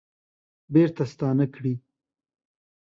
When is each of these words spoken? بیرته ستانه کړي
بیرته 0.73 1.03
ستانه 1.11 1.45
کړي 1.53 1.73